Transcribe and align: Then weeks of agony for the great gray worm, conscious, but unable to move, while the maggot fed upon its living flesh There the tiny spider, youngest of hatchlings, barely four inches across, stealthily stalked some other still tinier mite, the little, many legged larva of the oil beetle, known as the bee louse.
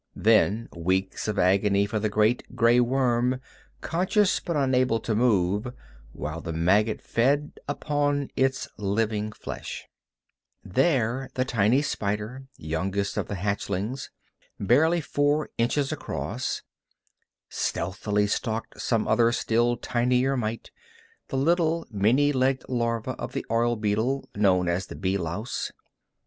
Then 0.15 0.67
weeks 0.75 1.27
of 1.27 1.37
agony 1.37 1.85
for 1.85 1.99
the 1.99 2.09
great 2.09 2.55
gray 2.55 2.79
worm, 2.79 3.39
conscious, 3.81 4.39
but 4.39 4.55
unable 4.55 4.99
to 4.99 5.13
move, 5.13 5.71
while 6.11 6.41
the 6.41 6.51
maggot 6.51 6.99
fed 7.03 7.59
upon 7.67 8.31
its 8.35 8.67
living 8.79 9.31
flesh 9.31 9.87
There 10.63 11.29
the 11.35 11.45
tiny 11.45 11.83
spider, 11.83 12.47
youngest 12.57 13.15
of 13.15 13.27
hatchlings, 13.27 14.09
barely 14.59 15.01
four 15.01 15.51
inches 15.59 15.91
across, 15.91 16.63
stealthily 17.47 18.25
stalked 18.25 18.81
some 18.81 19.07
other 19.07 19.31
still 19.31 19.77
tinier 19.77 20.35
mite, 20.35 20.71
the 21.27 21.37
little, 21.37 21.85
many 21.91 22.33
legged 22.33 22.65
larva 22.67 23.11
of 23.19 23.33
the 23.33 23.45
oil 23.51 23.75
beetle, 23.75 24.27
known 24.33 24.67
as 24.67 24.87
the 24.87 24.95
bee 24.95 25.19
louse. 25.19 25.71